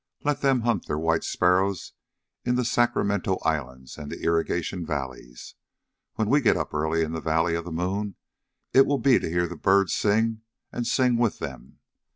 "Let 0.23 0.41
them 0.41 0.61
hunt 0.61 0.87
their 0.87 0.97
white 0.97 1.23
sparrows 1.23 1.93
in 2.43 2.55
the 2.55 2.65
Sacramento 2.65 3.37
islands 3.43 3.99
and 3.99 4.11
the 4.11 4.19
irrigation 4.23 4.83
valleys. 4.83 5.53
When 6.15 6.27
we 6.27 6.41
get 6.41 6.57
up 6.57 6.73
early 6.73 7.03
in 7.03 7.11
the 7.11 7.21
valley 7.21 7.53
of 7.53 7.65
the 7.65 7.71
moon, 7.71 8.15
it 8.73 8.87
will 8.87 8.97
be 8.97 9.19
to 9.19 9.29
hear 9.29 9.45
the 9.47 9.55
birds 9.55 9.93
sing 9.93 10.41
and 10.71 10.87
sing 10.87 11.17
with 11.17 11.37
them. 11.37 11.81